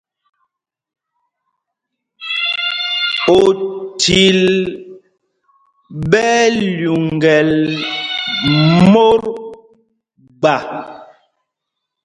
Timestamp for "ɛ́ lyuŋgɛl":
6.45-7.51